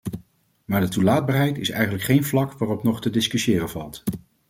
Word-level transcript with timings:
Maar 0.65 0.81
de 0.81 0.87
toelaatbaarheid 0.89 1.57
is 1.57 1.69
eigenlijk 1.69 2.03
geen 2.03 2.23
vlak 2.23 2.53
waarop 2.53 2.83
nog 2.83 3.01
te 3.01 3.09
discussiëren 3.09 3.69
valt. 3.69 4.03